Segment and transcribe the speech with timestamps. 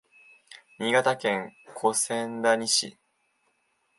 [0.79, 2.97] 新潟県小千谷市